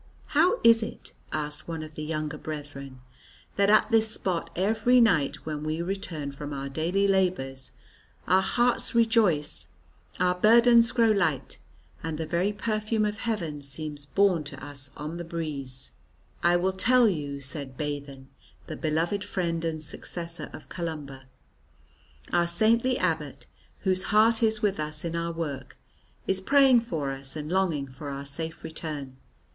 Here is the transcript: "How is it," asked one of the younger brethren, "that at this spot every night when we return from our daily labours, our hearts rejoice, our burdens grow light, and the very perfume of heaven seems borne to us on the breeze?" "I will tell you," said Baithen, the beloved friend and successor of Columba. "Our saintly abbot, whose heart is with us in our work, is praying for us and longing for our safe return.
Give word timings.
"How 0.29 0.59
is 0.63 0.81
it," 0.81 1.13
asked 1.31 1.67
one 1.67 1.83
of 1.83 1.93
the 1.93 2.01
younger 2.03 2.39
brethren, 2.39 3.01
"that 3.55 3.69
at 3.69 3.91
this 3.91 4.09
spot 4.11 4.49
every 4.55 4.99
night 4.99 5.45
when 5.45 5.61
we 5.61 5.79
return 5.79 6.31
from 6.31 6.53
our 6.53 6.69
daily 6.69 7.07
labours, 7.07 7.69
our 8.27 8.41
hearts 8.41 8.95
rejoice, 8.95 9.67
our 10.19 10.33
burdens 10.33 10.91
grow 10.91 11.11
light, 11.11 11.59
and 12.03 12.17
the 12.17 12.25
very 12.25 12.51
perfume 12.51 13.05
of 13.05 13.19
heaven 13.19 13.61
seems 13.61 14.07
borne 14.07 14.43
to 14.45 14.65
us 14.65 14.89
on 14.97 15.17
the 15.17 15.23
breeze?" 15.23 15.91
"I 16.41 16.55
will 16.55 16.73
tell 16.73 17.07
you," 17.07 17.39
said 17.39 17.77
Baithen, 17.77 18.27
the 18.65 18.75
beloved 18.77 19.23
friend 19.23 19.63
and 19.63 19.83
successor 19.83 20.49
of 20.51 20.67
Columba. 20.67 21.25
"Our 22.33 22.47
saintly 22.47 22.97
abbot, 22.97 23.45
whose 23.81 24.05
heart 24.05 24.41
is 24.41 24.63
with 24.63 24.79
us 24.79 25.05
in 25.05 25.15
our 25.15 25.31
work, 25.31 25.77
is 26.25 26.41
praying 26.41 26.79
for 26.79 27.11
us 27.11 27.35
and 27.35 27.51
longing 27.51 27.85
for 27.85 28.09
our 28.09 28.25
safe 28.25 28.63
return. 28.63 29.17